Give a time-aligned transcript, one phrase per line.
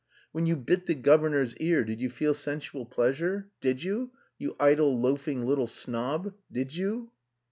[0.31, 3.49] When you bit the governor's ear did you feel sensual pleasure?
[3.61, 4.09] Did you?
[4.39, 6.33] You idle, loafing, little snob.
[6.51, 7.11] Did you?"